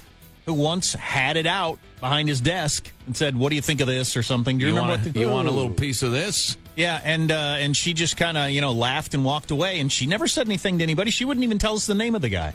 [0.46, 3.88] who once had it out behind his desk and said, "What do you think of
[3.88, 4.58] this?" or something.
[4.58, 6.58] Do you, remember want, what the, you want a little piece of this?
[6.76, 9.92] Yeah, and uh, and she just kind of you know laughed and walked away, and
[9.92, 11.12] she never said anything to anybody.
[11.12, 12.54] She wouldn't even tell us the name of the guy,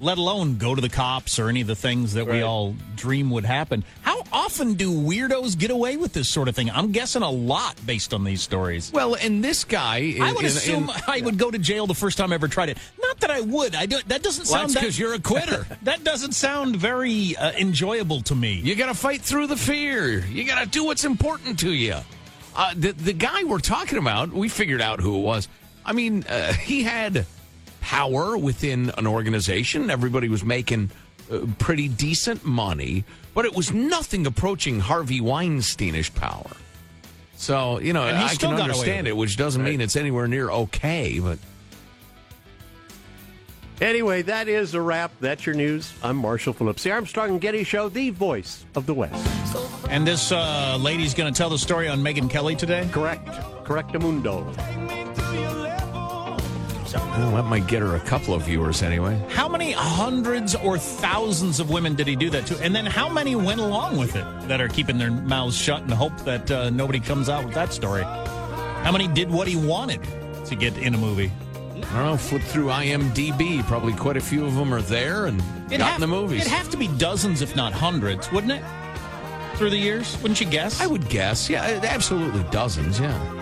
[0.00, 3.30] let alone go to the cops or any of the things that we all dream
[3.30, 3.82] would happen.
[4.02, 6.70] How often do weirdos get away with this sort of thing?
[6.70, 8.92] I'm guessing a lot based on these stories.
[8.92, 11.94] Well, and this guy, I would in- assume in- I would go to jail the
[11.94, 12.78] first time I ever tried it.
[13.00, 13.74] Not that I would.
[13.74, 15.66] I do, that doesn't sound that's that- 'cause you're a quitter.
[15.82, 18.52] that doesn't sound very uh, enjoyable to me.
[18.54, 20.20] You got to fight through the fear.
[20.26, 21.96] You got to do what's important to you.
[22.54, 25.48] Uh, the the guy we're talking about, we figured out who it was.
[25.84, 27.24] I mean, uh, he had
[27.88, 29.88] power within an organization.
[29.88, 30.90] Everybody was making
[31.32, 36.50] uh, pretty decent money, but it was nothing approaching Harvey Weinsteinish power.
[37.36, 39.16] So you know, And he I still can understand it, it.
[39.16, 41.18] which doesn't mean it's anywhere near okay.
[41.18, 41.38] But
[43.80, 45.12] Anyway, that is a wrap.
[45.20, 45.90] That's your news.
[46.02, 49.56] I'm Marshall Phillips, the Armstrong and Getty Show, the voice of the West.
[49.88, 52.86] And this uh, lady's going to tell the story on Megyn Kelly today.
[52.92, 53.28] Correct.
[53.64, 54.44] Correctamundo.
[56.94, 59.20] Well, that might get her a couple of viewers anyway.
[59.30, 62.58] How many hundreds or thousands of women did he do that to?
[62.60, 65.92] And then how many went along with it that are keeping their mouths shut and
[65.92, 68.02] hope that uh, nobody comes out with that story?
[68.02, 70.00] How many did what he wanted
[70.46, 71.30] to get in a movie?
[71.76, 72.16] I don't know.
[72.16, 73.62] Flip through IMDb.
[73.64, 76.40] Probably quite a few of them are there and It'd got have, in the movies.
[76.42, 78.62] It'd have to be dozens, if not hundreds, wouldn't it?
[79.56, 80.80] Through the years, wouldn't you guess?
[80.80, 81.50] I would guess.
[81.50, 83.00] Yeah, absolutely dozens.
[83.00, 83.34] Yeah.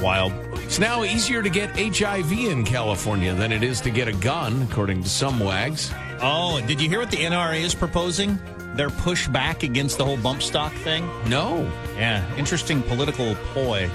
[0.00, 0.32] Wild.
[0.66, 4.62] It's now easier to get HIV in California than it is to get a gun,
[4.62, 5.92] according to some wags.
[6.20, 8.36] Oh, did you hear what the NRA is proposing?
[8.74, 11.08] Their pushback against the whole bump stock thing?
[11.28, 11.62] No.
[11.94, 13.88] Yeah, interesting political ploy.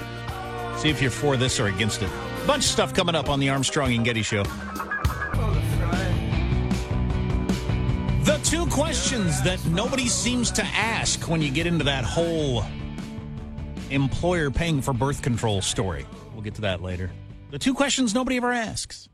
[0.78, 2.10] See if you're for this or against it.
[2.46, 4.42] Bunch of stuff coming up on the Armstrong and Getty Show.
[8.24, 12.64] The two questions that nobody seems to ask when you get into that whole
[13.90, 16.06] employer paying for birth control story.
[16.42, 17.08] We'll get to that later.
[17.52, 19.08] The two questions nobody ever asks.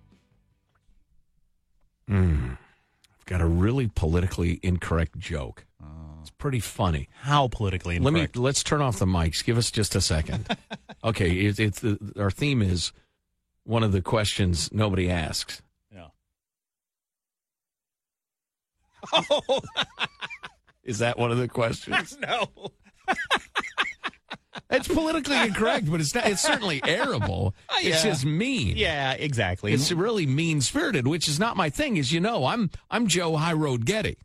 [2.06, 2.52] Hmm.
[3.18, 5.66] I've got a really politically incorrect joke.
[6.22, 7.10] It's pretty funny.
[7.20, 9.44] How politically Let me let's turn off the mics.
[9.44, 10.56] Give us just a second.
[11.04, 12.92] okay, it's, it's the, our theme is
[13.64, 15.60] one of the questions nobody asks.
[15.92, 16.06] Yeah.
[19.12, 19.60] Oh,
[20.82, 22.16] Is that one of the questions?
[22.22, 22.48] no.
[24.70, 26.26] It's politically incorrect, but it's not.
[26.26, 27.52] It's certainly airable.
[27.80, 28.10] It's yeah.
[28.10, 28.76] just mean.
[28.76, 29.72] Yeah, exactly.
[29.72, 31.98] It's really mean spirited, which is not my thing.
[31.98, 34.16] As you know, I'm I'm Joe High Road Getty.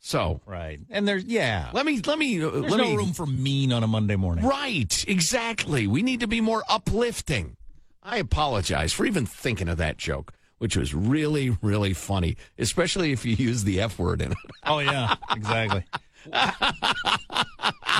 [0.00, 1.70] So right, and there's yeah.
[1.72, 4.16] let me let me uh, There's let no me room for mean on a Monday
[4.16, 4.44] morning.
[4.44, 5.86] Right, exactly.
[5.86, 7.56] We need to be more uplifting.
[8.02, 13.26] I apologize for even thinking of that joke, which was really, really funny, especially if
[13.26, 14.38] you use the F word in it.
[14.64, 15.84] Oh yeah, exactly.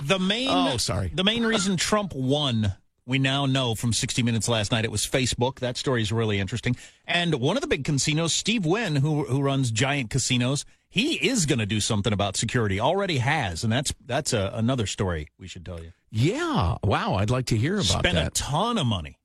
[0.06, 1.11] the main Oh, sorry.
[1.14, 2.74] The main reason Trump won,
[3.06, 5.61] we now know from 60 Minutes last night, it was Facebook.
[5.61, 6.76] That story is really interesting.
[7.06, 11.46] And one of the big casinos, Steve Wynn, who who runs giant casinos, he is
[11.46, 12.80] going to do something about security.
[12.80, 15.92] Already has, and that's that's a, another story we should tell you.
[16.11, 16.76] Yeah.
[16.83, 17.14] Wow.
[17.14, 18.35] I'd like to hear about Spent a that.
[18.35, 19.16] ton of money.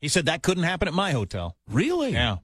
[0.00, 1.56] He said that couldn't happen at my hotel.
[1.68, 2.12] Really?
[2.12, 2.36] Yeah.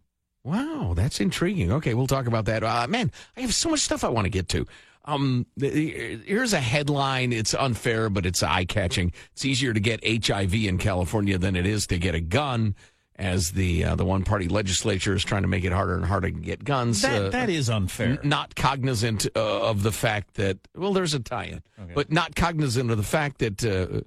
[0.42, 1.72] Wow, that's intriguing.
[1.72, 2.62] Okay, we'll talk about that.
[2.62, 4.66] Uh, man, I have so much stuff I want to get to.
[5.06, 7.32] Um, here's a headline.
[7.32, 9.12] It's unfair, but it's eye catching.
[9.32, 12.74] It's easier to get HIV in California than it is to get a gun,
[13.16, 16.30] as the uh, the one party legislature is trying to make it harder and harder
[16.30, 17.02] to get guns.
[17.02, 18.18] That uh, that is unfair.
[18.22, 21.62] not cognizant uh, of the fact that well, there's a tie-in,
[21.94, 24.00] but not cognizant of the fact that uh,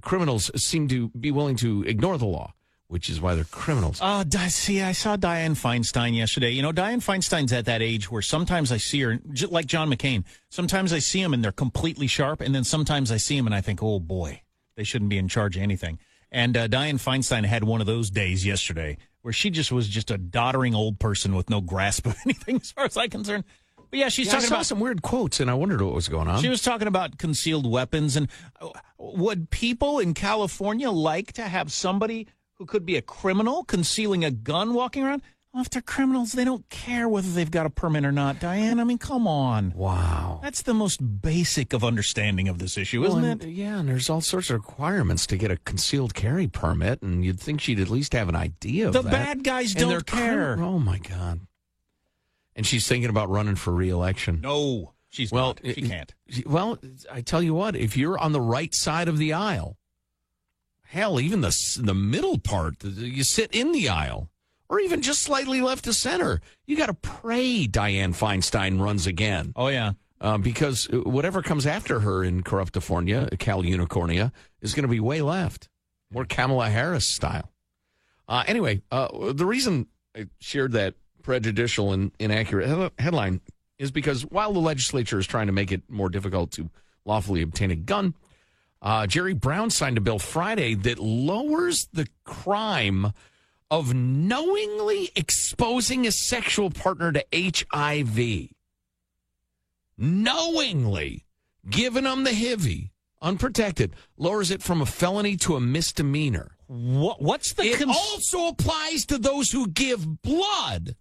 [0.00, 2.52] criminals seem to be willing to ignore the law,
[2.92, 3.98] which is why they're criminals.
[4.02, 6.50] Oh, Di- see, I saw Dianne Feinstein yesterday.
[6.50, 10.24] You know, Dianne Feinstein's at that age where sometimes I see her, like John McCain.
[10.50, 13.54] Sometimes I see him and they're completely sharp, and then sometimes I see him and
[13.54, 14.42] I think, oh boy,
[14.76, 15.98] they shouldn't be in charge of anything.
[16.30, 20.10] And uh, Dianne Feinstein had one of those days yesterday where she just was just
[20.10, 23.44] a doddering old person with no grasp of anything, as far as I'm concerned.
[23.90, 26.26] But yeah, she's Yeah, talking about some weird quotes, and I wondered what was going
[26.28, 26.40] on.
[26.42, 28.28] she was talking about concealed weapons and
[28.60, 32.26] uh, would people in California like to have somebody
[32.58, 35.22] who could be a criminal concealing a gun walking around?
[35.52, 38.80] Well, if they're criminals, they don't care whether they've got a permit or not, Dianne.
[38.80, 39.72] I mean, come on.
[39.76, 40.40] Wow.
[40.42, 43.48] That's the most basic of understanding of this issue, isn't and- it?
[43.50, 47.38] Yeah, and there's all sorts of requirements to get a concealed carry permit, and you'd
[47.38, 49.10] think she'd at least have an idea of The that.
[49.10, 50.54] bad guys And don't care.
[50.56, 51.40] crim- oh my god!
[52.56, 54.40] And she's thinking about running for reelection.
[54.40, 55.60] No, she's well, not.
[55.64, 56.14] She it- can't.
[56.46, 56.78] Well,
[57.10, 59.76] I tell you what, if you're on the right side of the aisle,
[60.92, 64.28] hell, even the the middle part, you sit in the aisle,
[64.68, 69.52] or even just slightly left to center, you got to pray Dianne Feinstein runs again.
[69.56, 69.92] Oh yeah.
[70.20, 75.20] Uh, because whatever comes after her in Corruptifornia, Cal Unicornia, is going to be way
[75.20, 75.68] left,
[76.12, 77.50] more Kamala Harris style.
[78.28, 83.40] Uh, anyway, uh, the reason I shared that prejudicial and inaccurate headline
[83.78, 86.70] is because while the legislature is trying to make it more difficult to
[87.04, 88.14] lawfully obtain a gun,
[88.82, 93.12] uh, Jerry Brown signed a bill Friday that lowers the crime
[93.70, 98.50] of knowingly exposing a sexual partner to HIV
[100.02, 101.24] knowingly
[101.68, 102.90] giving them the hivy
[103.20, 106.56] unprotected lowers it from a felony to a misdemeanor.
[106.66, 110.96] What what's the It cons- also applies to those who give blood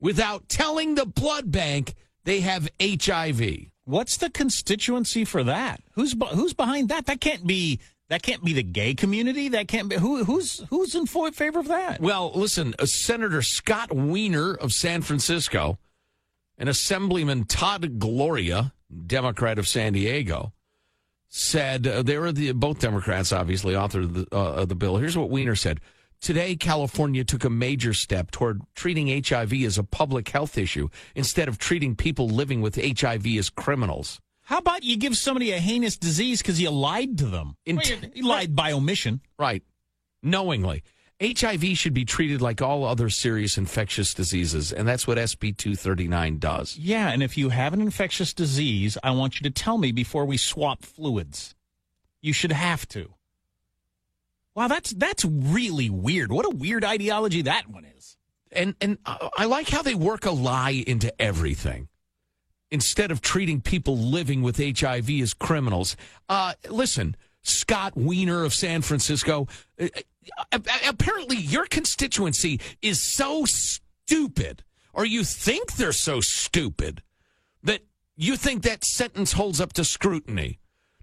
[0.00, 3.40] without telling the blood bank they have HIV.
[3.88, 5.80] What's the constituency for that?
[5.92, 7.06] Who's who's behind that?
[7.06, 9.48] That can't be that can't be the gay community.
[9.48, 11.98] That can't be who who's who's in favor of that.
[11.98, 15.78] Well, listen, uh, Senator Scott Wiener of San Francisco
[16.58, 18.74] and Assemblyman Todd Gloria,
[19.06, 20.52] Democrat of San Diego,
[21.30, 24.98] said uh, they were the both Democrats, obviously, author of the, uh, of the bill.
[24.98, 25.80] Here's what Wiener said.
[26.20, 31.48] Today, California took a major step toward treating HIV as a public health issue instead
[31.48, 34.20] of treating people living with HIV as criminals.
[34.42, 37.56] How about you give somebody a heinous disease because you lied to them?
[37.66, 39.20] Well, you, you lied by omission.
[39.38, 39.62] Right.
[40.22, 40.82] Knowingly.
[41.20, 46.38] HIV should be treated like all other serious infectious diseases, and that's what SB 239
[46.38, 46.76] does.
[46.76, 50.24] Yeah, and if you have an infectious disease, I want you to tell me before
[50.24, 51.56] we swap fluids.
[52.22, 53.14] You should have to.
[54.58, 56.32] Wow, that's that's really weird.
[56.32, 58.16] What a weird ideology that one is.
[58.50, 61.86] And and I like how they work a lie into everything.
[62.72, 65.96] Instead of treating people living with HIV as criminals.
[66.28, 69.46] Uh, listen, Scott Wiener of San Francisco,
[69.80, 69.86] uh,
[70.50, 77.00] uh, apparently your constituency is so stupid, or you think they're so stupid,
[77.62, 77.82] that
[78.16, 80.58] you think that sentence holds up to scrutiny.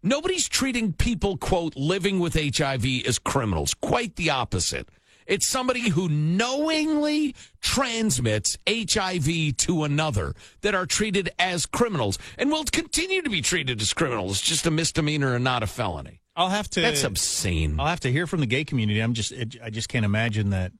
[0.05, 3.73] Nobody's treating people, quote, living with HIV as criminals.
[3.73, 4.87] Quite the opposite.
[5.25, 12.65] It's somebody who knowingly transmits HIV to another that are treated as criminals and will
[12.65, 14.33] continue to be treated as criminals.
[14.33, 16.21] It's just a misdemeanor and not a felony.
[16.35, 16.81] I'll have to.
[16.81, 17.79] That's obscene.
[17.79, 18.99] I'll have to hear from the gay community.
[18.99, 19.33] I'm just.
[19.63, 20.71] I just can't imagine that.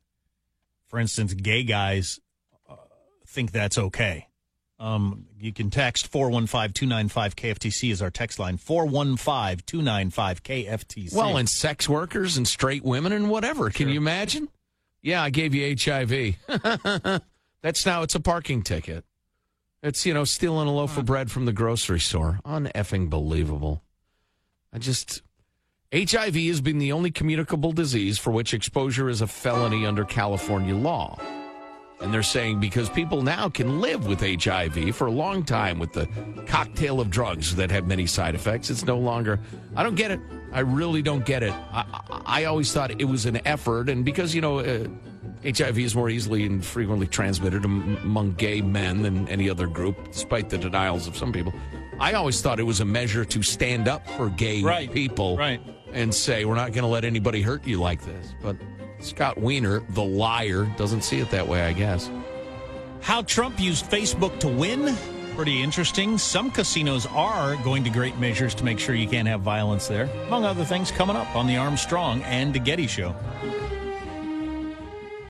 [0.90, 2.20] For instance, gay guys
[2.70, 2.76] uh,
[3.26, 4.28] think that's okay.
[4.78, 8.58] Um, you can text 415-295-KFTC is our text line.
[8.58, 11.14] 415-295-KFTC.
[11.14, 13.70] Well, and sex workers and straight women and whatever.
[13.70, 14.50] Can you imagine?
[15.02, 16.36] Yeah, I gave you HIV.
[17.62, 19.06] That's now it's a parking ticket.
[19.82, 22.40] It's you know stealing a loaf of bread from the grocery store.
[22.44, 23.84] Uneffing believable.
[24.74, 25.22] I just
[25.94, 30.76] HIV has been the only communicable disease for which exposure is a felony under California
[30.76, 31.20] law.
[32.02, 35.94] And they're saying because people now can live with HIV for a long time with
[35.94, 36.08] the
[36.46, 39.40] cocktail of drugs that have many side effects, it's no longer.
[39.76, 40.20] I don't get it.
[40.52, 41.54] I really don't get it.
[41.72, 44.88] I, I, always thought it was an effort, and because, you know, uh,
[45.44, 50.50] HIV is more easily and frequently transmitted among gay men than any other group, despite
[50.50, 51.54] the denials of some people.
[52.00, 54.92] I always thought it was a measure to stand up for gay Right.
[54.92, 55.62] people Right.
[55.94, 58.34] and say, we're not going to let anybody hurt you like this.
[58.42, 58.58] But
[59.06, 62.10] Scott Wiener, the liar, doesn't see it that way, I guess.
[63.02, 64.96] How Trump used Facebook to win?
[65.36, 66.18] Pretty interesting.
[66.18, 70.10] Some casinos are going to great measures to make sure you can't have violence there.
[70.28, 73.16] Among other things, coming up on the Armstrong and Getty Show.